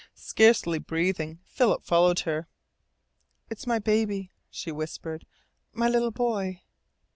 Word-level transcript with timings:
Scarcely 0.15 0.79
breathing, 0.79 1.41
Philip 1.45 1.83
followed 1.83 2.21
her. 2.21 2.47
"It's 3.51 3.67
my 3.67 3.77
baby," 3.77 4.31
she 4.49 4.71
whispered, 4.71 5.27
"My 5.73 5.87
little 5.89 6.09
boy." 6.09 6.63